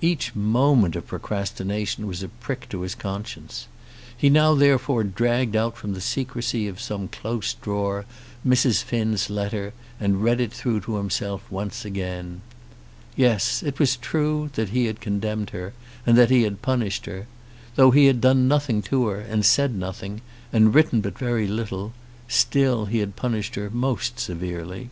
Each 0.00 0.34
moment 0.34 0.96
of 0.96 1.06
procrastination 1.06 2.06
was 2.06 2.22
a 2.22 2.28
prick 2.28 2.66
to 2.70 2.80
his 2.80 2.94
conscience. 2.94 3.66
He 4.16 4.30
now 4.30 4.54
therefore 4.54 5.04
dragged 5.04 5.54
out 5.54 5.76
from 5.76 5.92
the 5.92 6.00
secrecy 6.00 6.66
of 6.66 6.80
some 6.80 7.08
close 7.08 7.52
drawer 7.52 8.06
Mrs. 8.42 8.82
Finn's 8.82 9.28
letter 9.28 9.74
and 10.00 10.24
read 10.24 10.40
it 10.40 10.50
through 10.50 10.80
to 10.88 10.96
himself 10.96 11.42
once 11.50 11.84
again. 11.84 12.40
Yes 13.16 13.62
it 13.62 13.78
was 13.78 13.96
true 13.98 14.48
that 14.54 14.70
he 14.70 14.86
had 14.86 14.98
condemned 15.02 15.50
her, 15.50 15.74
and 16.06 16.16
that 16.16 16.30
he 16.30 16.44
had 16.44 16.62
punished 16.62 17.04
her. 17.04 17.26
Though 17.74 17.90
he 17.90 18.06
had 18.06 18.22
done 18.22 18.48
nothing 18.48 18.80
to 18.84 19.08
her, 19.08 19.20
and 19.20 19.44
said 19.44 19.74
nothing, 19.74 20.22
and 20.54 20.72
written 20.74 21.02
but 21.02 21.18
very 21.18 21.46
little, 21.46 21.92
still 22.28 22.86
he 22.86 23.00
had 23.00 23.14
punished 23.14 23.56
her 23.56 23.68
most 23.68 24.18
severely. 24.18 24.88